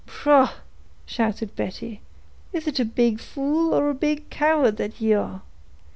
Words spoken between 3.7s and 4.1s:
or a